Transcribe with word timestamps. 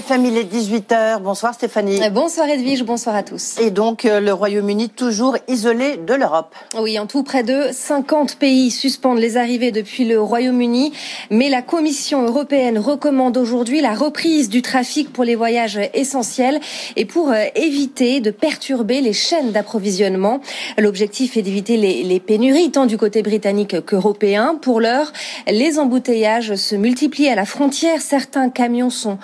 BFM, 0.00 0.24
il 0.24 0.38
est 0.38 0.50
18h. 0.50 1.20
Bonsoir 1.20 1.52
Stéphanie. 1.52 2.02
Euh, 2.02 2.10
bonsoir 2.10 2.48
Edwige, 2.48 2.84
bonsoir 2.84 3.14
à 3.14 3.22
tous. 3.22 3.58
Et 3.60 3.70
donc 3.70 4.04
euh, 4.04 4.20
le 4.20 4.32
Royaume-Uni 4.32 4.88
toujours 4.88 5.36
isolé 5.46 5.98
de 5.98 6.14
l'Europe. 6.14 6.54
Oui, 6.78 6.98
en 6.98 7.06
tout 7.06 7.22
près 7.22 7.42
de 7.42 7.64
50 7.70 8.36
pays 8.36 8.70
suspendent 8.70 9.18
les 9.18 9.36
arrivées 9.36 9.72
depuis 9.72 10.06
le 10.06 10.20
Royaume-Uni, 10.20 10.92
mais 11.30 11.50
la 11.50 11.60
Commission 11.60 12.22
européenne 12.22 12.78
recommande 12.78 13.36
aujourd'hui 13.36 13.82
la 13.82 13.94
reprise 13.94 14.48
du 14.48 14.62
trafic 14.62 15.12
pour 15.12 15.24
les 15.24 15.34
voyages 15.34 15.78
essentiels 15.92 16.60
et 16.96 17.04
pour 17.04 17.30
euh, 17.30 17.44
éviter 17.54 18.20
de 18.20 18.30
perturber 18.30 19.02
les 19.02 19.12
chaînes 19.12 19.52
d'approvisionnement. 19.52 20.40
L'objectif 20.78 21.36
est 21.36 21.42
d'éviter 21.42 21.76
les, 21.76 22.04
les 22.04 22.20
pénuries 22.20 22.70
tant 22.70 22.86
du 22.86 22.96
côté 22.96 23.22
britannique 23.22 23.84
qu'européen. 23.84 24.56
Pour 24.62 24.80
l'heure, 24.80 25.12
les 25.46 25.78
embouteillages 25.78 26.54
se 26.54 26.74
multiplient 26.74 27.28
à 27.28 27.34
la 27.34 27.44
frontière. 27.44 28.00
Certains 28.00 28.48
camions 28.48 28.90
sont 28.90 29.18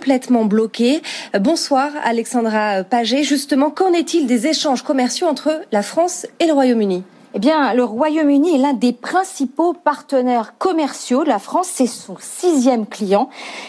complètement 0.00 0.46
bloqué. 0.46 1.02
Bonsoir 1.38 1.90
Alexandra 2.04 2.84
Paget. 2.84 3.22
Justement, 3.22 3.68
qu'en 3.68 3.92
est-il 3.92 4.26
des 4.26 4.46
échanges 4.46 4.82
commerciaux 4.82 5.26
entre 5.26 5.60
la 5.72 5.82
France 5.82 6.26
et 6.38 6.46
le 6.46 6.54
Royaume-Uni? 6.54 7.04
Eh 7.32 7.38
bien, 7.38 7.74
le 7.74 7.84
Royaume-Uni 7.84 8.56
est 8.56 8.58
l'un 8.58 8.72
des 8.72 8.92
principaux 8.92 9.72
partenaires 9.72 10.58
commerciaux 10.58 11.22
de 11.22 11.28
la 11.28 11.38
France. 11.38 11.68
C'est 11.72 11.86
son 11.86 12.16
sixième 12.18 12.86
client 12.86 13.28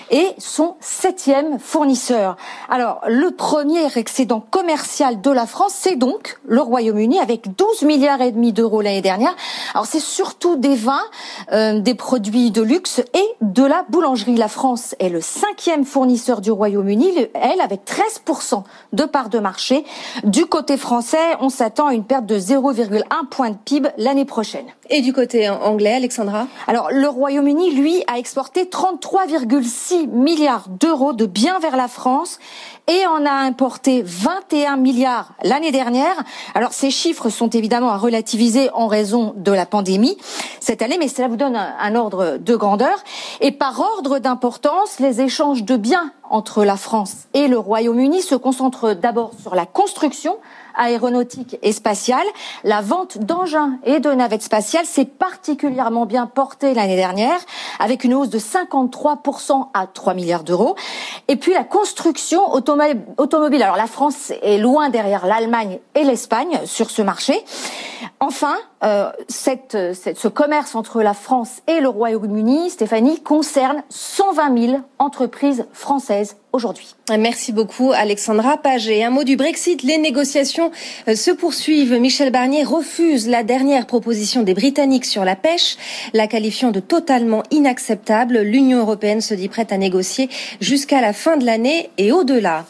et 0.09 0.29
son 0.39 0.75
septième 0.79 1.59
fournisseur. 1.59 2.37
Alors, 2.69 3.01
le 3.07 3.29
premier 3.29 3.85
excédent 3.97 4.39
commercial 4.39 5.21
de 5.21 5.29
la 5.29 5.45
France, 5.45 5.73
c'est 5.75 5.95
donc 5.95 6.39
le 6.47 6.59
Royaume-Uni 6.59 7.19
avec 7.19 7.55
12 7.55 7.83
milliards 7.83 8.21
et 8.21 8.31
demi 8.31 8.51
d'euros 8.51 8.81
l'année 8.81 9.01
dernière. 9.01 9.35
Alors, 9.75 9.85
c'est 9.85 9.99
surtout 9.99 10.55
des 10.55 10.75
vins, 10.75 11.05
euh, 11.51 11.79
des 11.79 11.93
produits 11.93 12.49
de 12.49 12.63
luxe 12.63 12.99
et 13.13 13.35
de 13.41 13.63
la 13.63 13.85
boulangerie. 13.89 14.37
La 14.37 14.47
France 14.47 14.95
est 14.99 15.09
le 15.09 15.21
cinquième 15.21 15.85
fournisseur 15.85 16.41
du 16.41 16.51
Royaume-Uni, 16.51 17.27
elle 17.35 17.61
avec 17.61 17.81
13% 17.85 18.63
de 18.93 19.03
part 19.03 19.29
de 19.29 19.37
marché. 19.37 19.85
Du 20.23 20.47
côté 20.47 20.77
français, 20.77 21.37
on 21.41 21.49
s'attend 21.49 21.87
à 21.87 21.93
une 21.93 22.05
perte 22.05 22.25
de 22.25 22.39
0,1 22.39 23.03
point 23.29 23.50
de 23.51 23.57
PIB 23.57 23.89
l'année 23.97 24.25
prochaine. 24.25 24.65
Et 24.89 25.01
du 25.01 25.13
côté 25.13 25.49
anglais, 25.49 25.93
Alexandra? 25.93 26.47
Alors, 26.67 26.89
le 26.91 27.07
Royaume-Uni, 27.07 27.71
lui, 27.71 28.03
a 28.07 28.17
exporté 28.17 28.65
33,6 28.65 30.07
milliards 30.07 30.67
d'euros 30.69 31.13
de 31.13 31.25
biens 31.25 31.59
vers 31.59 31.77
la 31.77 31.87
France 31.87 32.39
et 32.87 33.05
en 33.05 33.25
a 33.25 33.31
importé 33.31 34.01
21 34.05 34.77
milliards 34.77 35.33
l'année 35.43 35.71
dernière. 35.71 36.23
Alors, 36.55 36.73
ces 36.73 36.91
chiffres 36.91 37.29
sont 37.29 37.49
évidemment 37.49 37.91
à 37.91 37.97
relativiser 37.97 38.69
en 38.73 38.87
raison 38.87 39.33
de 39.37 39.51
la 39.51 39.65
pandémie 39.65 40.17
cette 40.59 40.81
année, 40.81 40.97
mais 40.99 41.07
cela 41.07 41.27
vous 41.27 41.37
donne 41.37 41.55
un, 41.55 41.75
un 41.79 41.95
ordre 41.95 42.37
de 42.37 42.55
grandeur. 42.55 42.97
Et 43.39 43.51
par 43.51 43.79
ordre 43.79 44.19
d'importance, 44.19 44.99
les 44.99 45.21
échanges 45.21 45.63
de 45.63 45.77
biens 45.77 46.11
entre 46.29 46.63
la 46.63 46.77
France 46.77 47.27
et 47.33 47.47
le 47.47 47.59
Royaume-Uni 47.59 48.21
se 48.21 48.35
concentrent 48.35 48.93
d'abord 48.93 49.31
sur 49.41 49.53
la 49.55 49.65
construction, 49.65 50.37
aéronautique 50.77 51.57
et 51.61 51.71
spatiale. 51.71 52.25
La 52.63 52.81
vente 52.81 53.17
d'engins 53.17 53.77
et 53.85 53.99
de 53.99 54.11
navettes 54.11 54.43
spatiales 54.43 54.85
s'est 54.85 55.05
particulièrement 55.05 56.05
bien 56.05 56.27
portée 56.27 56.73
l'année 56.73 56.95
dernière, 56.95 57.39
avec 57.79 58.03
une 58.03 58.13
hausse 58.13 58.29
de 58.29 58.39
53% 58.39 59.67
à 59.73 59.87
3 59.87 60.13
milliards 60.13 60.43
d'euros. 60.43 60.75
Et 61.27 61.35
puis 61.35 61.53
la 61.53 61.63
construction 61.63 62.51
automobile. 62.51 63.63
Alors 63.63 63.77
la 63.77 63.87
France 63.87 64.31
est 64.41 64.57
loin 64.57 64.89
derrière 64.89 65.25
l'Allemagne 65.25 65.79
et 65.95 66.03
l'Espagne 66.03 66.59
sur 66.65 66.89
ce 66.89 67.01
marché. 67.01 67.43
Enfin, 68.19 68.55
euh, 68.83 69.11
ce 69.29 70.27
commerce 70.27 70.75
entre 70.75 71.01
la 71.01 71.13
France 71.13 71.61
et 71.67 71.79
le 71.79 71.89
Royaume-Uni, 71.89 72.69
Stéphanie, 72.69 73.21
concerne 73.21 73.83
120 73.89 74.67
000 74.67 74.81
entreprises 74.99 75.65
françaises 75.73 76.37
aujourd'hui. 76.53 76.95
Merci 77.09 77.51
beaucoup 77.51 77.91
Alexandra 77.93 78.57
Page. 78.57 78.89
Un 78.89 79.09
mot 79.09 79.23
du 79.23 79.37
Brexit. 79.37 79.83
Les 79.83 79.97
négociations 79.97 80.60
euh, 81.07 81.15
se 81.15 81.31
poursuivent. 81.31 81.93
Michel 81.93 82.31
Barnier 82.31 82.63
refuse 82.63 83.27
la 83.27 83.43
dernière 83.43 83.87
proposition 83.87 84.43
des 84.43 84.53
Britanniques 84.53 85.05
sur 85.05 85.25
la 85.25 85.35
pêche, 85.35 85.77
la 86.13 86.27
qualifiant 86.27 86.71
de 86.71 86.79
totalement 86.79 87.43
inacceptable. 87.51 88.39
L'Union 88.39 88.79
européenne 88.79 89.21
se 89.21 89.33
dit 89.33 89.47
prête 89.47 89.71
à 89.71 89.77
négocier 89.77 90.29
jusqu'à 90.59 91.01
la 91.01 91.13
fin 91.13 91.37
de 91.37 91.45
l'année 91.45 91.89
et 91.97 92.11
au-delà. 92.11 92.65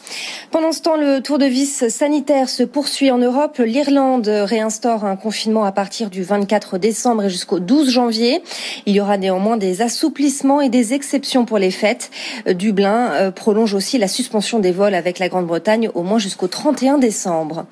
Pendant 0.50 0.72
ce 0.72 0.80
temps, 0.80 0.96
le 0.96 1.20
tour 1.20 1.38
de 1.38 1.46
vis 1.46 1.88
sanitaire 1.88 2.48
se 2.48 2.62
poursuit 2.62 3.10
en 3.10 3.18
Europe. 3.18 3.58
L'Irlande 3.58 4.28
réinstaure 4.28 5.04
un 5.04 5.16
confinement 5.16 5.64
à 5.64 5.72
partir 5.72 6.10
du 6.10 6.22
24 6.22 6.78
décembre 6.78 7.24
et 7.24 7.30
jusqu'au 7.30 7.58
12 7.58 7.90
janvier. 7.90 8.42
Il 8.86 8.94
y 8.94 9.00
aura 9.00 9.16
néanmoins 9.16 9.56
des 9.56 9.82
assouplissements 9.82 10.60
et 10.60 10.68
des 10.68 10.94
exceptions 10.94 11.44
pour 11.44 11.58
les 11.58 11.70
fêtes. 11.70 12.10
Dublin 12.46 13.12
euh, 13.12 13.30
prolonge 13.30 13.74
aussi 13.74 13.98
la 13.98 14.08
suspension 14.08 14.58
des 14.58 14.72
vols 14.72 14.94
avec 14.94 15.18
la 15.18 15.28
Grande-Bretagne 15.28 15.90
au 15.94 16.02
moins 16.02 16.18
jusqu'au 16.18 16.48
31 16.48 16.98
décembre. 16.98 17.66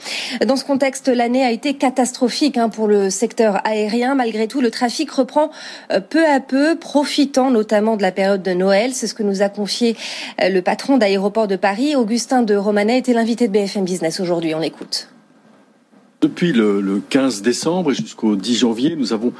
Dans 0.47 0.56
ce 0.56 0.65
contexte, 0.65 1.09
l'année 1.09 1.44
a 1.44 1.50
été 1.50 1.75
catastrophique 1.75 2.56
hein, 2.56 2.69
pour 2.69 2.88
le 2.88 3.10
secteur 3.10 3.60
aérien. 3.66 4.15
Malgré 4.15 4.48
tout, 4.48 4.60
le 4.60 4.71
trafic 4.71 5.10
reprend 5.10 5.50
euh, 5.93 6.00
peu 6.00 6.25
à 6.26 6.41
peu, 6.41 6.76
profitant 6.76 7.50
notamment 7.50 7.97
de 7.97 8.03
la 8.03 8.12
période 8.12 8.43
de 8.43 8.53
Noël. 8.53 8.93
C'est 8.94 9.06
ce 9.06 9.15
que 9.15 9.22
nous 9.22 9.43
a 9.43 9.49
confié 9.49 9.97
euh, 10.43 10.49
le 10.49 10.62
patron 10.62 10.99
d'aéroport 10.99 11.49
de 11.49 11.56
Paris, 11.56 11.97
Augustin 11.97 12.43
de 12.43 12.54
Romanet, 12.54 12.99
était 12.99 13.12
l'invité 13.12 13.49
de 13.49 13.53
BFM 13.53 13.84
Business 13.84 14.20
aujourd'hui. 14.20 14.54
On 14.54 14.60
l'écoute. 14.60 15.09
Depuis 16.20 16.53
le, 16.53 16.81
le 16.81 17.00
15 17.00 17.43
décembre 17.43 17.93
et 17.93 17.94
jusqu'au 17.94 18.37
10 18.37 18.59
janvier, 18.59 18.94
nous 18.97 19.12
avons 19.12 19.32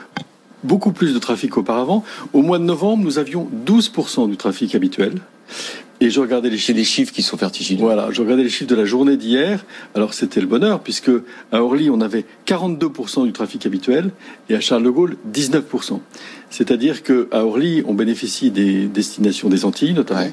beaucoup 0.65 0.93
plus 0.93 1.15
de 1.15 1.19
trafic 1.19 1.51
qu'auparavant. 1.51 2.05
Au 2.33 2.43
mois 2.43 2.59
de 2.59 2.65
novembre, 2.65 3.05
nous 3.05 3.19
avions 3.19 3.49
12% 3.67 4.29
du 4.29 4.37
trafic 4.37 4.75
habituel. 4.75 5.15
Et 6.03 6.09
je 6.09 6.19
regardais 6.21 6.49
les 6.49 6.57
chiffres. 6.57 6.71
des 6.77 6.85
chiffres 6.85 7.13
qui 7.13 7.23
sont 7.23 7.37
vertigineux. 7.37 7.83
Voilà, 7.83 8.09
je 8.11 8.23
regardais 8.23 8.43
les 8.43 8.49
chiffres 8.49 8.71
de 8.71 8.75
la 8.75 8.85
journée 8.87 9.17
d'hier. 9.17 9.65
Alors 9.95 10.15
c'était 10.15 10.41
le 10.41 10.47
bonheur, 10.47 10.81
puisque 10.81 11.11
à 11.53 11.63
Orly, 11.63 11.91
on 11.91 12.01
avait 12.01 12.25
42% 12.47 13.25
du 13.25 13.33
trafic 13.33 13.67
habituel 13.67 14.11
et 14.49 14.55
à 14.55 14.61
Charles 14.61 14.85
de 14.85 14.91
Gaulle, 14.91 15.17
19%. 15.33 16.01
C'est-à-dire 16.51 17.05
qu'à 17.05 17.45
Orly, 17.45 17.85
on 17.87 17.95
bénéficie 17.95 18.51
des 18.51 18.87
destinations 18.87 19.49
des 19.49 19.65
Antilles, 19.65 19.93
notamment, 19.93 20.27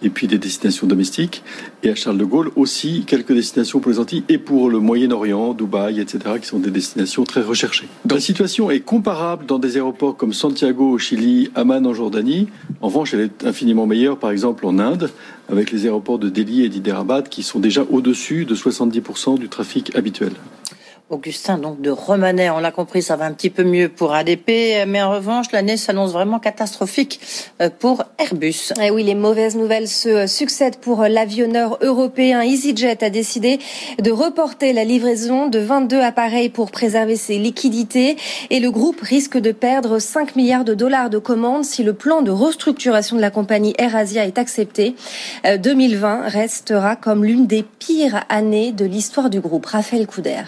et 0.00 0.10
puis 0.10 0.28
des 0.28 0.38
destinations 0.38 0.86
domestiques. 0.86 1.42
Et 1.82 1.90
à 1.90 1.96
Charles 1.96 2.18
de 2.18 2.24
Gaulle 2.24 2.52
aussi, 2.54 3.02
quelques 3.04 3.32
destinations 3.32 3.80
pour 3.80 3.90
les 3.90 3.98
Antilles 3.98 4.22
et 4.28 4.38
pour 4.38 4.70
le 4.70 4.78
Moyen-Orient, 4.78 5.54
Dubaï, 5.54 6.00
etc., 6.00 6.18
qui 6.40 6.46
sont 6.46 6.60
des 6.60 6.70
destinations 6.70 7.24
très 7.24 7.42
recherchées. 7.42 7.88
La 8.08 8.20
situation 8.20 8.70
est 8.70 8.80
comparable 8.80 9.44
dans 9.46 9.58
des 9.58 9.76
aéroports 9.76 10.16
comme 10.16 10.32
Santiago 10.32 10.90
au 10.90 10.98
Chili, 10.98 11.50
Amman 11.56 11.84
en 11.84 11.94
Jordanie. 11.94 12.46
En 12.80 12.86
revanche, 12.86 13.12
elle 13.12 13.20
est 13.22 13.44
infiniment 13.44 13.86
meilleure, 13.86 14.18
par 14.18 14.30
exemple, 14.30 14.66
en 14.66 14.78
Inde, 14.78 15.05
avec 15.48 15.70
les 15.70 15.84
aéroports 15.84 16.18
de 16.18 16.28
Delhi 16.28 16.64
et 16.64 16.68
d'Hyderabad, 16.68 17.28
qui 17.28 17.42
sont 17.42 17.60
déjà 17.60 17.84
au-dessus 17.90 18.44
de 18.44 18.54
70% 18.54 19.38
du 19.38 19.48
trafic 19.48 19.94
habituel. 19.96 20.32
Augustin, 21.08 21.56
donc 21.58 21.80
de 21.80 21.90
Romanet, 21.90 22.50
on 22.50 22.58
l'a 22.58 22.72
compris, 22.72 23.00
ça 23.00 23.14
va 23.14 23.26
un 23.26 23.32
petit 23.32 23.48
peu 23.48 23.62
mieux 23.62 23.88
pour 23.88 24.12
ADP, 24.12 24.84
mais 24.88 25.00
en 25.00 25.12
revanche, 25.12 25.52
l'année 25.52 25.76
s'annonce 25.76 26.10
vraiment 26.10 26.40
catastrophique 26.40 27.20
euh, 27.60 27.70
pour 27.70 28.02
Airbus. 28.18 28.72
Et 28.80 28.86
eh 28.86 28.90
oui, 28.90 29.04
les 29.04 29.14
mauvaises 29.14 29.54
nouvelles 29.54 29.86
se 29.86 30.26
succèdent 30.26 30.78
pour 30.78 31.02
l'avionneur 31.02 31.78
européen 31.80 32.42
EasyJet 32.42 33.04
a 33.04 33.10
décidé 33.10 33.60
de 34.02 34.10
reporter 34.10 34.72
la 34.72 34.82
livraison 34.82 35.46
de 35.46 35.60
22 35.60 36.00
appareils 36.00 36.48
pour 36.48 36.72
préserver 36.72 37.14
ses 37.14 37.38
liquidités 37.38 38.16
et 38.50 38.58
le 38.58 38.72
groupe 38.72 39.00
risque 39.00 39.38
de 39.38 39.52
perdre 39.52 40.00
5 40.00 40.34
milliards 40.34 40.64
de 40.64 40.74
dollars 40.74 41.08
de 41.08 41.18
commandes 41.18 41.64
si 41.64 41.84
le 41.84 41.92
plan 41.92 42.22
de 42.22 42.32
restructuration 42.32 43.14
de 43.14 43.20
la 43.20 43.30
compagnie 43.30 43.74
AirAsia 43.78 44.26
est 44.26 44.38
accepté. 44.38 44.96
2020 45.44 46.24
euh, 46.24 46.28
restera 46.28 46.96
comme 46.96 47.24
l'une 47.24 47.46
des 47.46 47.62
pires 47.62 48.24
années 48.28 48.72
de 48.72 48.84
l'histoire 48.84 49.30
du 49.30 49.38
groupe. 49.38 49.66
Raphaël 49.66 50.08
Couder. 50.08 50.42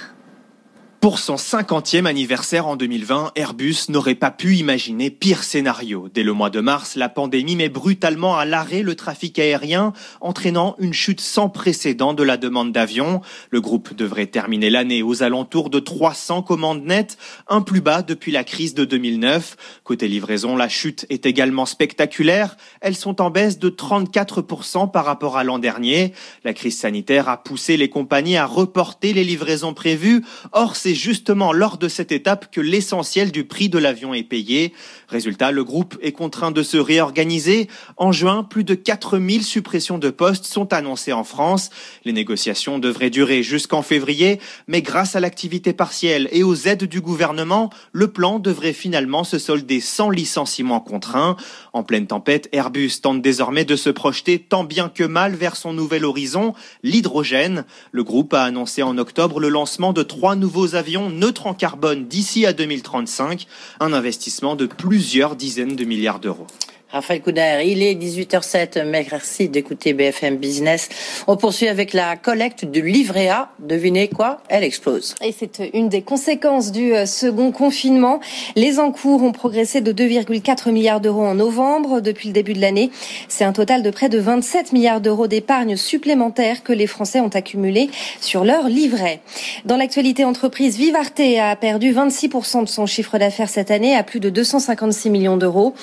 Pour 1.00 1.20
son 1.20 1.36
50e 1.36 2.06
anniversaire 2.06 2.66
en 2.66 2.74
2020, 2.74 3.30
Airbus 3.36 3.76
n'aurait 3.88 4.16
pas 4.16 4.32
pu 4.32 4.56
imaginer 4.56 5.10
pire 5.10 5.44
scénario. 5.44 6.08
Dès 6.12 6.24
le 6.24 6.32
mois 6.32 6.50
de 6.50 6.58
mars, 6.58 6.96
la 6.96 7.08
pandémie 7.08 7.54
met 7.54 7.68
brutalement 7.68 8.36
à 8.36 8.44
l'arrêt 8.44 8.82
le 8.82 8.96
trafic 8.96 9.38
aérien, 9.38 9.92
entraînant 10.20 10.74
une 10.80 10.92
chute 10.92 11.20
sans 11.20 11.50
précédent 11.50 12.14
de 12.14 12.24
la 12.24 12.36
demande 12.36 12.72
d'avions. 12.72 13.20
Le 13.50 13.60
groupe 13.60 13.94
devrait 13.94 14.26
terminer 14.26 14.70
l'année 14.70 15.04
aux 15.04 15.22
alentours 15.22 15.70
de 15.70 15.78
300 15.78 16.42
commandes 16.42 16.84
nettes, 16.84 17.16
un 17.46 17.60
plus 17.60 17.80
bas 17.80 18.02
depuis 18.02 18.32
la 18.32 18.42
crise 18.42 18.74
de 18.74 18.84
2009. 18.84 19.56
Côté 19.84 20.08
livraison, 20.08 20.56
la 20.56 20.68
chute 20.68 21.06
est 21.10 21.26
également 21.26 21.64
spectaculaire. 21.64 22.56
Elles 22.80 22.96
sont 22.96 23.22
en 23.22 23.30
baisse 23.30 23.60
de 23.60 23.70
34% 23.70 24.90
par 24.90 25.04
rapport 25.04 25.36
à 25.36 25.44
l'an 25.44 25.60
dernier. 25.60 26.12
La 26.42 26.54
crise 26.54 26.76
sanitaire 26.76 27.28
a 27.28 27.40
poussé 27.40 27.76
les 27.76 27.88
compagnies 27.88 28.36
à 28.36 28.46
reporter 28.46 29.12
les 29.12 29.24
livraisons 29.24 29.74
prévues. 29.74 30.24
Or, 30.50 30.74
c'est 30.88 30.94
justement 30.94 31.52
lors 31.52 31.76
de 31.76 31.86
cette 31.86 32.12
étape 32.12 32.50
que 32.50 32.62
l'essentiel 32.62 33.30
du 33.30 33.44
prix 33.44 33.68
de 33.68 33.76
l'avion 33.76 34.14
est 34.14 34.22
payé. 34.22 34.72
Résultat, 35.08 35.50
le 35.50 35.62
groupe 35.62 35.98
est 36.00 36.12
contraint 36.12 36.50
de 36.50 36.62
se 36.62 36.78
réorganiser. 36.78 37.68
En 37.98 38.10
juin, 38.10 38.42
plus 38.42 38.64
de 38.64 38.74
4000 38.74 39.44
suppressions 39.44 39.98
de 39.98 40.08
postes 40.08 40.46
sont 40.46 40.72
annoncées 40.72 41.12
en 41.12 41.24
France. 41.24 41.68
Les 42.06 42.14
négociations 42.14 42.78
devraient 42.78 43.10
durer 43.10 43.42
jusqu'en 43.42 43.82
février, 43.82 44.40
mais 44.66 44.80
grâce 44.80 45.14
à 45.14 45.20
l'activité 45.20 45.74
partielle 45.74 46.26
et 46.32 46.42
aux 46.42 46.54
aides 46.54 46.84
du 46.84 47.02
gouvernement, 47.02 47.68
le 47.92 48.08
plan 48.08 48.38
devrait 48.38 48.72
finalement 48.72 49.24
se 49.24 49.38
solder 49.38 49.80
sans 49.80 50.08
licenciement 50.08 50.80
contraint. 50.80 51.36
En 51.74 51.82
pleine 51.82 52.06
tempête, 52.06 52.48
Airbus 52.52 53.02
tente 53.02 53.20
désormais 53.20 53.66
de 53.66 53.76
se 53.76 53.90
projeter 53.90 54.38
tant 54.38 54.64
bien 54.64 54.88
que 54.88 55.04
mal 55.04 55.34
vers 55.34 55.56
son 55.56 55.74
nouvel 55.74 56.06
horizon, 56.06 56.54
l'hydrogène. 56.82 57.66
Le 57.92 58.04
groupe 58.04 58.32
a 58.32 58.44
annoncé 58.44 58.82
en 58.82 58.96
octobre 58.96 59.38
le 59.38 59.50
lancement 59.50 59.92
de 59.92 60.02
trois 60.02 60.34
nouveaux 60.34 60.74
avions 60.78 61.10
neutres 61.10 61.46
en 61.46 61.52
carbone 61.52 62.08
d'ici 62.08 62.46
à 62.46 62.54
2035, 62.54 63.46
un 63.80 63.92
investissement 63.92 64.56
de 64.56 64.64
plusieurs 64.64 65.36
dizaines 65.36 65.76
de 65.76 65.84
milliards 65.84 66.20
d'euros. 66.20 66.46
Raphaël 66.90 67.20
Couder, 67.20 67.64
il 67.66 67.82
est 67.82 67.94
18h07. 67.94 68.82
Merci 68.86 69.50
d'écouter 69.50 69.92
BFM 69.92 70.36
Business. 70.36 70.88
On 71.26 71.36
poursuit 71.36 71.68
avec 71.68 71.92
la 71.92 72.16
collecte 72.16 72.64
du 72.64 72.80
livret 72.80 73.28
A. 73.28 73.50
Devinez 73.58 74.08
quoi? 74.08 74.38
Elle 74.48 74.64
explose. 74.64 75.14
Et 75.22 75.34
c'est 75.38 75.70
une 75.74 75.90
des 75.90 76.00
conséquences 76.00 76.72
du 76.72 76.94
euh, 76.94 77.04
second 77.04 77.52
confinement. 77.52 78.20
Les 78.56 78.78
encours 78.78 79.22
ont 79.22 79.32
progressé 79.32 79.82
de 79.82 79.92
2,4 79.92 80.72
milliards 80.72 81.02
d'euros 81.02 81.26
en 81.26 81.34
novembre 81.34 82.00
depuis 82.00 82.28
le 82.28 82.32
début 82.32 82.54
de 82.54 82.62
l'année. 82.62 82.90
C'est 83.28 83.44
un 83.44 83.52
total 83.52 83.82
de 83.82 83.90
près 83.90 84.08
de 84.08 84.18
27 84.18 84.72
milliards 84.72 85.02
d'euros 85.02 85.26
d'épargne 85.26 85.76
supplémentaire 85.76 86.62
que 86.62 86.72
les 86.72 86.86
Français 86.86 87.20
ont 87.20 87.28
accumulé 87.28 87.90
sur 88.22 88.44
leur 88.44 88.66
livret. 88.66 89.20
Dans 89.66 89.76
l'actualité 89.76 90.24
entreprise, 90.24 90.78
Vivarte 90.78 91.20
a 91.20 91.54
perdu 91.56 91.92
26% 91.92 92.64
de 92.64 92.68
son 92.68 92.86
chiffre 92.86 93.18
d'affaires 93.18 93.50
cette 93.50 93.70
année 93.70 93.94
à 93.94 94.02
plus 94.02 94.20
de 94.20 94.30
256 94.30 95.10
millions 95.10 95.36
d'euros. 95.36 95.74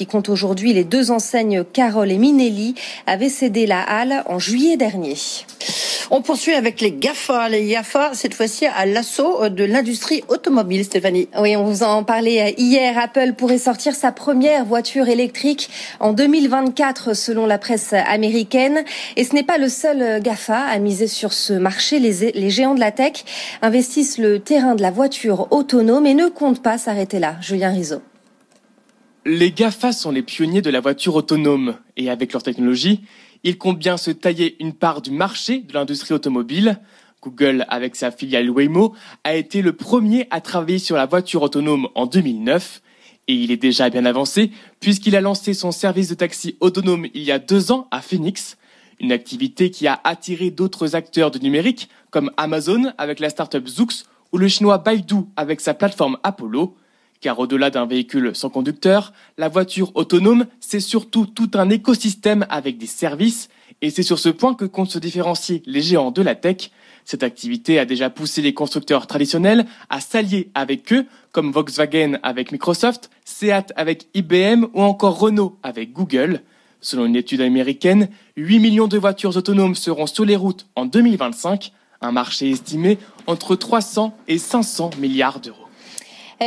Qui 0.00 0.06
compte 0.06 0.30
aujourd'hui 0.30 0.72
les 0.72 0.84
deux 0.84 1.10
enseignes 1.10 1.62
Carole 1.62 2.10
et 2.10 2.16
Minelli, 2.16 2.74
avait 3.06 3.28
cédé 3.28 3.66
la 3.66 3.82
halle 3.82 4.22
en 4.24 4.38
juillet 4.38 4.78
dernier. 4.78 5.14
On 6.10 6.22
poursuit 6.22 6.54
avec 6.54 6.80
les 6.80 6.90
GAFA. 6.90 7.50
Les 7.50 7.68
GAFA, 7.68 8.12
cette 8.14 8.32
fois-ci 8.32 8.64
à 8.64 8.86
l'assaut 8.86 9.50
de 9.50 9.62
l'industrie 9.62 10.24
automobile, 10.28 10.86
Stéphanie. 10.86 11.28
Oui, 11.38 11.54
on 11.54 11.64
vous 11.64 11.82
en 11.82 12.02
parlait 12.02 12.54
hier. 12.56 12.96
Apple 12.96 13.34
pourrait 13.34 13.58
sortir 13.58 13.94
sa 13.94 14.10
première 14.10 14.64
voiture 14.64 15.10
électrique 15.10 15.68
en 16.00 16.14
2024, 16.14 17.14
selon 17.14 17.44
la 17.44 17.58
presse 17.58 17.92
américaine. 17.92 18.82
Et 19.16 19.24
ce 19.24 19.34
n'est 19.34 19.42
pas 19.42 19.58
le 19.58 19.68
seul 19.68 20.22
GAFA 20.22 20.60
à 20.60 20.78
miser 20.78 21.08
sur 21.08 21.34
ce 21.34 21.52
marché. 21.52 21.98
Les, 21.98 22.32
les 22.32 22.48
géants 22.48 22.74
de 22.74 22.80
la 22.80 22.90
tech 22.90 23.22
investissent 23.60 24.16
le 24.16 24.38
terrain 24.38 24.76
de 24.76 24.82
la 24.82 24.90
voiture 24.90 25.48
autonome 25.50 26.06
et 26.06 26.14
ne 26.14 26.28
comptent 26.28 26.62
pas 26.62 26.78
s'arrêter 26.78 27.18
là. 27.18 27.36
Julien 27.42 27.70
Rizzo. 27.70 28.00
Les 29.32 29.52
GAFA 29.52 29.92
sont 29.92 30.10
les 30.10 30.24
pionniers 30.24 30.60
de 30.60 30.70
la 30.70 30.80
voiture 30.80 31.14
autonome 31.14 31.76
et 31.96 32.10
avec 32.10 32.32
leur 32.32 32.42
technologie, 32.42 33.02
ils 33.44 33.58
comptent 33.58 33.78
bien 33.78 33.96
se 33.96 34.10
tailler 34.10 34.56
une 34.58 34.72
part 34.72 35.02
du 35.02 35.12
marché 35.12 35.60
de 35.60 35.72
l'industrie 35.72 36.14
automobile. 36.14 36.80
Google, 37.22 37.64
avec 37.68 37.94
sa 37.94 38.10
filiale 38.10 38.50
Waymo, 38.50 38.92
a 39.22 39.36
été 39.36 39.62
le 39.62 39.72
premier 39.72 40.26
à 40.30 40.40
travailler 40.40 40.80
sur 40.80 40.96
la 40.96 41.06
voiture 41.06 41.42
autonome 41.42 41.86
en 41.94 42.06
2009 42.06 42.82
et 43.28 43.34
il 43.34 43.52
est 43.52 43.56
déjà 43.56 43.88
bien 43.88 44.04
avancé 44.04 44.50
puisqu'il 44.80 45.14
a 45.14 45.20
lancé 45.20 45.54
son 45.54 45.70
service 45.70 46.08
de 46.08 46.14
taxi 46.14 46.56
autonome 46.58 47.06
il 47.14 47.22
y 47.22 47.30
a 47.30 47.38
deux 47.38 47.70
ans 47.70 47.86
à 47.92 48.02
Phoenix, 48.02 48.58
une 48.98 49.12
activité 49.12 49.70
qui 49.70 49.86
a 49.86 50.00
attiré 50.02 50.50
d'autres 50.50 50.96
acteurs 50.96 51.30
du 51.30 51.38
numérique 51.38 51.88
comme 52.10 52.32
Amazon 52.36 52.92
avec 52.98 53.20
la 53.20 53.30
startup 53.30 53.68
Zoox 53.68 54.06
ou 54.32 54.38
le 54.38 54.48
chinois 54.48 54.78
Baidu 54.78 55.18
avec 55.36 55.60
sa 55.60 55.72
plateforme 55.72 56.18
Apollo. 56.24 56.74
Car 57.20 57.38
au-delà 57.38 57.68
d'un 57.68 57.84
véhicule 57.84 58.34
sans 58.34 58.48
conducteur, 58.48 59.12
la 59.36 59.48
voiture 59.48 59.92
autonome, 59.94 60.46
c'est 60.58 60.80
surtout 60.80 61.26
tout 61.26 61.50
un 61.52 61.68
écosystème 61.68 62.46
avec 62.48 62.78
des 62.78 62.86
services, 62.86 63.50
et 63.82 63.90
c'est 63.90 64.02
sur 64.02 64.18
ce 64.18 64.30
point 64.30 64.54
que 64.54 64.64
comptent 64.64 64.90
se 64.90 64.98
différencier 64.98 65.62
les 65.66 65.82
géants 65.82 66.12
de 66.12 66.22
la 66.22 66.34
tech. 66.34 66.70
Cette 67.04 67.22
activité 67.22 67.78
a 67.78 67.84
déjà 67.84 68.08
poussé 68.08 68.40
les 68.40 68.54
constructeurs 68.54 69.06
traditionnels 69.06 69.66
à 69.90 70.00
s'allier 70.00 70.50
avec 70.54 70.92
eux, 70.94 71.06
comme 71.32 71.52
Volkswagen 71.52 72.18
avec 72.22 72.52
Microsoft, 72.52 73.10
Seat 73.26 73.72
avec 73.76 74.06
IBM 74.14 74.66
ou 74.72 74.80
encore 74.80 75.18
Renault 75.18 75.58
avec 75.62 75.92
Google. 75.92 76.40
Selon 76.80 77.04
une 77.04 77.16
étude 77.16 77.42
américaine, 77.42 78.08
8 78.36 78.58
millions 78.60 78.88
de 78.88 78.96
voitures 78.96 79.36
autonomes 79.36 79.74
seront 79.74 80.06
sur 80.06 80.24
les 80.24 80.36
routes 80.36 80.66
en 80.74 80.86
2025, 80.86 81.72
un 82.00 82.12
marché 82.12 82.50
estimé 82.50 82.96
entre 83.26 83.56
300 83.56 84.16
et 84.26 84.38
500 84.38 84.90
milliards 84.98 85.40
d'euros. 85.40 85.69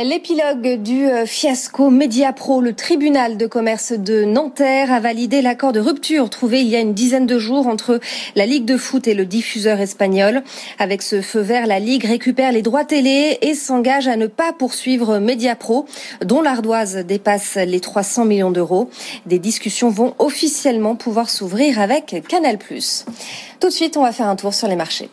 L'épilogue 0.02 0.82
du 0.82 1.06
euh, 1.06 1.24
fiasco 1.24 1.88
Mediapro, 1.88 2.60
le 2.60 2.72
tribunal 2.74 3.36
de 3.36 3.46
commerce 3.46 3.92
de 3.92 4.24
Nanterre 4.24 4.92
a 4.92 4.98
validé 4.98 5.40
l'accord 5.40 5.70
de 5.70 5.78
rupture 5.78 6.28
trouvé 6.30 6.62
il 6.62 6.66
y 6.66 6.74
a 6.74 6.80
une 6.80 6.94
dizaine 6.94 7.26
de 7.26 7.38
jours 7.38 7.68
entre 7.68 8.00
la 8.34 8.44
Ligue 8.44 8.64
de 8.64 8.76
foot 8.76 9.06
et 9.06 9.14
le 9.14 9.24
diffuseur 9.24 9.78
espagnol. 9.78 10.42
Avec 10.80 11.00
ce 11.00 11.22
feu 11.22 11.38
vert, 11.38 11.68
la 11.68 11.78
Ligue 11.78 12.06
récupère 12.06 12.50
les 12.50 12.62
droits 12.62 12.84
télé 12.84 13.38
et 13.40 13.54
s'engage 13.54 14.08
à 14.08 14.16
ne 14.16 14.26
pas 14.26 14.52
poursuivre 14.52 15.20
Mediapro, 15.20 15.86
dont 16.24 16.42
l'ardoise 16.42 16.96
dépasse 16.96 17.54
les 17.54 17.78
300 17.78 18.24
millions 18.24 18.50
d'euros. 18.50 18.90
Des 19.26 19.38
discussions 19.38 19.90
vont 19.90 20.16
officiellement 20.18 20.96
pouvoir 20.96 21.30
s'ouvrir 21.30 21.78
avec 21.78 22.24
Canal+. 22.26 22.58
Tout 22.58 23.68
de 23.68 23.72
suite, 23.72 23.96
on 23.96 24.02
va 24.02 24.10
faire 24.10 24.26
un 24.26 24.34
tour 24.34 24.54
sur 24.54 24.66
les 24.66 24.74
marchés. 24.74 25.08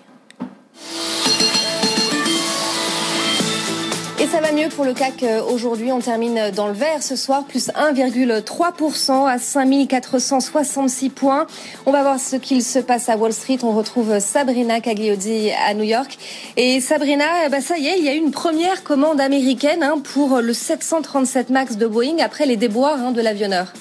Ça 4.32 4.40
va 4.40 4.54
mieux 4.54 4.70
pour 4.70 4.86
le 4.86 4.94
CAC 4.94 5.24
euh, 5.24 5.44
aujourd'hui. 5.44 5.92
On 5.92 6.00
termine 6.00 6.52
dans 6.56 6.68
le 6.68 6.74
vert 6.74 7.04
ce 7.04 7.18
soir, 7.18 7.44
plus 7.44 7.68
1,3% 7.68 9.28
à 9.28 9.38
5466 9.38 11.10
points. 11.10 11.48
On 11.86 11.92
va 11.92 12.02
voir 12.02 12.18
ce 12.18 12.38
qu'il 12.38 12.64
se 12.64 12.80
passe 12.80 13.10
à 13.10 13.18
Wall 13.18 13.34
Street. 13.34 13.58
On 13.64 13.74
retrouve 13.74 14.20
Sabrina 14.20 14.80
Cagliozzi 14.80 15.52
à 15.68 15.74
New 15.74 15.84
York. 15.84 16.18
Et 16.56 16.80
Sabrina, 16.80 17.50
bah 17.50 17.60
ça 17.60 17.78
y 17.78 17.88
est, 17.88 18.00
il 18.00 18.06
y 18.06 18.10
a 18.10 18.14
eu 18.14 18.20
une 18.20 18.32
première 18.32 18.84
commande 18.84 19.20
américaine 19.20 19.84
hein, 19.84 20.02
pour 20.02 20.40
le 20.40 20.54
737 20.54 21.50
MAX 21.50 21.76
de 21.76 21.88
Boeing 21.88 22.20
après 22.24 22.46
les 22.46 22.56
déboires 22.56 23.00
hein, 23.04 23.12
de 23.12 23.22
l'avionneur. 23.22 23.74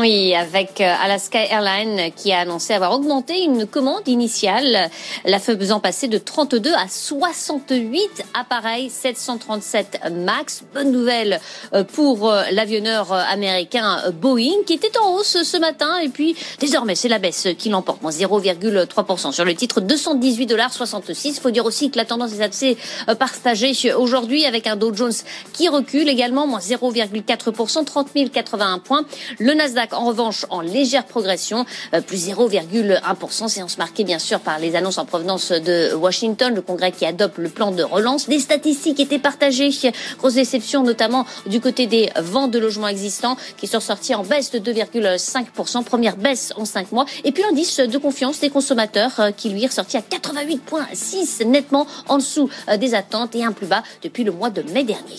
Oui, 0.00 0.34
avec 0.34 0.80
euh, 0.80 0.94
Alaska 1.04 1.44
Airlines 1.44 2.10
qui 2.16 2.32
a 2.32 2.38
annoncé 2.38 2.72
avoir 2.72 2.94
augmenté 2.94 3.42
une 3.42 3.66
commande 3.66 4.08
initiale, 4.08 4.88
la 5.26 5.38
faisant 5.38 5.78
passer 5.78 6.08
de 6.08 6.16
32 6.16 6.72
à 6.72 6.88
68 6.88 8.24
appareils 8.32 8.88
737 8.88 10.00
MAX. 10.10 10.62
Bonne 10.72 10.90
nouvelle 10.90 11.38
euh, 11.74 11.84
pour 11.84 12.30
euh, 12.30 12.44
l'avionneur 12.50 13.12
américain 13.12 13.98
Boeing 14.14 14.62
qui 14.66 14.72
était 14.72 14.96
en 14.96 15.16
hausse 15.16 15.42
ce 15.42 15.58
matin 15.58 15.98
et 15.98 16.08
puis 16.08 16.34
désormais 16.60 16.94
c'est 16.94 17.08
la 17.08 17.18
baisse 17.18 17.48
qui 17.58 17.68
l'emporte, 17.68 18.00
moins 18.00 18.10
0,3% 18.10 19.32
sur 19.32 19.44
le 19.44 19.54
titre 19.54 19.82
218 19.82 20.46
dollars 20.46 20.72
66. 20.72 21.36
Il 21.36 21.40
faut 21.42 21.50
dire 21.50 21.66
aussi 21.66 21.90
que 21.90 21.98
la 21.98 22.06
tendance 22.06 22.32
est 22.32 22.42
assez 22.42 22.78
partagée 23.18 23.74
aujourd'hui 23.92 24.46
avec 24.46 24.66
un 24.66 24.76
Dow 24.76 24.94
Jones 24.94 25.12
qui 25.52 25.68
recule 25.68 26.08
également, 26.08 26.46
moins 26.46 26.60
0,4%, 26.60 27.84
30 27.84 28.08
081 28.32 28.78
points. 28.78 29.04
Le 29.38 29.52
Nasdaq 29.52 29.89
en 29.92 30.06
revanche, 30.06 30.46
en 30.50 30.60
légère 30.60 31.04
progression, 31.04 31.64
euh, 31.94 32.00
plus 32.00 32.28
0,1%. 32.28 33.48
Séance 33.48 33.78
marquée, 33.78 34.04
bien 34.04 34.18
sûr, 34.18 34.40
par 34.40 34.58
les 34.58 34.76
annonces 34.76 34.98
en 34.98 35.04
provenance 35.04 35.52
de 35.52 35.94
Washington, 35.94 36.54
le 36.54 36.62
Congrès 36.62 36.92
qui 36.92 37.06
adopte 37.06 37.38
le 37.38 37.48
plan 37.48 37.70
de 37.70 37.82
relance. 37.82 38.28
Des 38.28 38.38
statistiques 38.38 39.00
étaient 39.00 39.18
partagées. 39.18 39.70
Grosse 40.18 40.34
déception, 40.34 40.82
notamment 40.82 41.26
du 41.46 41.60
côté 41.60 41.86
des 41.86 42.10
ventes 42.20 42.50
de 42.50 42.58
logements 42.58 42.88
existants, 42.88 43.36
qui 43.56 43.66
sont 43.66 43.80
sortis 43.80 44.14
en 44.14 44.22
baisse 44.22 44.50
de 44.50 44.58
2,5%. 44.58 45.84
Première 45.84 46.16
baisse 46.16 46.52
en 46.56 46.64
5 46.64 46.92
mois. 46.92 47.06
Et 47.24 47.32
puis, 47.32 47.42
l'indice 47.42 47.78
de 47.78 47.98
confiance 47.98 48.40
des 48.40 48.50
consommateurs, 48.50 49.18
euh, 49.18 49.30
qui 49.30 49.50
lui 49.50 49.64
est 49.64 49.68
ressorti 49.68 49.96
à 49.96 50.02
88,6, 50.02 51.44
nettement 51.46 51.86
en 52.08 52.18
dessous 52.18 52.48
euh, 52.68 52.76
des 52.76 52.94
attentes 52.94 53.34
et 53.34 53.44
un 53.44 53.52
plus 53.52 53.66
bas 53.66 53.82
depuis 54.02 54.24
le 54.24 54.32
mois 54.32 54.50
de 54.50 54.62
mai 54.62 54.84
dernier. 54.84 55.16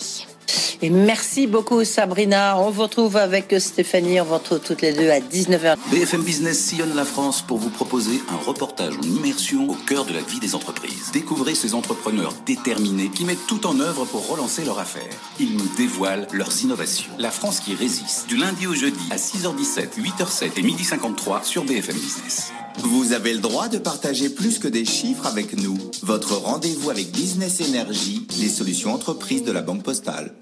Et 0.82 0.90
merci 0.90 1.46
beaucoup 1.46 1.84
Sabrina. 1.84 2.58
On 2.58 2.70
vous 2.70 2.82
retrouve 2.82 3.16
avec 3.16 3.54
Stéphanie. 3.58 4.20
On 4.20 4.24
vous 4.24 4.34
retrouve 4.34 4.60
toutes 4.60 4.82
les 4.82 4.92
deux 4.92 5.10
à 5.10 5.20
19h. 5.20 5.76
BFM 5.90 6.22
Business 6.22 6.58
sillonne 6.58 6.94
la 6.94 7.04
France 7.04 7.42
pour 7.42 7.58
vous 7.58 7.70
proposer 7.70 8.20
un 8.30 8.36
reportage 8.36 8.94
en 8.98 9.02
immersion 9.02 9.68
au 9.68 9.74
cœur 9.74 10.04
de 10.04 10.12
la 10.12 10.20
vie 10.20 10.40
des 10.40 10.54
entreprises. 10.54 11.10
Découvrez 11.12 11.54
ces 11.54 11.74
entrepreneurs 11.74 12.32
déterminés 12.46 13.08
qui 13.08 13.24
mettent 13.24 13.46
tout 13.46 13.66
en 13.66 13.78
œuvre 13.80 14.04
pour 14.04 14.28
relancer 14.28 14.64
leur 14.64 14.78
affaire. 14.78 15.12
Ils 15.40 15.56
nous 15.56 15.68
dévoilent 15.76 16.26
leurs 16.32 16.62
innovations. 16.62 17.12
La 17.18 17.30
France 17.30 17.60
qui 17.60 17.74
résiste. 17.74 18.26
Du 18.28 18.36
lundi 18.36 18.66
au 18.66 18.74
jeudi 18.74 19.08
à 19.10 19.16
6h17, 19.16 20.00
8h07 20.00 20.50
et 20.56 20.62
12h53 20.62 21.44
sur 21.44 21.64
BFM 21.64 21.96
Business. 21.96 22.52
Vous 22.78 23.12
avez 23.12 23.34
le 23.34 23.40
droit 23.40 23.68
de 23.68 23.78
partager 23.78 24.30
plus 24.30 24.58
que 24.58 24.68
des 24.68 24.84
chiffres 24.84 25.26
avec 25.26 25.56
nous. 25.56 25.76
Votre 26.02 26.36
rendez-vous 26.36 26.90
avec 26.90 27.12
Business 27.12 27.60
Energy, 27.60 28.26
les 28.40 28.48
solutions 28.48 28.94
entreprises 28.94 29.44
de 29.44 29.52
la 29.52 29.62
Banque 29.62 29.82
Postale. 29.82 30.32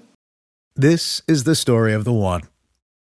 This 0.75 1.21
is 1.27 1.43
the 1.43 1.55
story 1.55 1.93
of 1.93 2.05
the 2.05 2.13
one. 2.13 2.41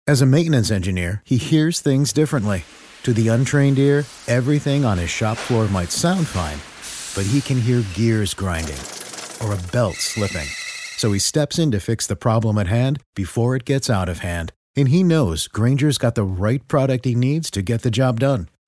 As 0.08 0.20
a 0.20 0.26
maintenance 0.26 0.70
engineer, 0.72 1.22
he 1.24 1.36
hears 1.36 1.80
things 1.80 2.12
differently. 2.12 2.64
To 3.04 3.12
the 3.12 3.28
untrained 3.28 3.78
ear, 3.78 4.04
everything 4.26 4.84
on 4.84 4.98
his 4.98 5.10
shop 5.10 5.36
floor 5.36 5.68
might 5.68 5.92
sound 5.92 6.26
fine, 6.26 6.58
but 7.14 7.30
he 7.30 7.40
can 7.40 7.60
hear 7.60 7.84
gears 7.94 8.34
grinding 8.34 8.80
or 9.40 9.54
a 9.54 9.70
belt 9.72 9.96
slipping. 9.96 10.48
So 10.96 11.12
he 11.12 11.20
steps 11.20 11.58
in 11.58 11.70
to 11.70 11.80
fix 11.80 12.06
the 12.06 12.16
problem 12.16 12.58
at 12.58 12.66
hand 12.66 12.98
before 13.14 13.54
it 13.54 13.64
gets 13.64 13.88
out 13.88 14.08
of 14.08 14.18
hand. 14.18 14.52
And 14.76 14.88
he 14.88 15.02
knows 15.02 15.48
Granger's 15.48 15.98
got 15.98 16.14
the 16.14 16.24
right 16.24 16.66
product 16.66 17.04
he 17.04 17.14
needs 17.14 17.50
to 17.52 17.62
get 17.62 17.82
the 17.82 17.90
job 17.90 18.20
done 18.20 18.48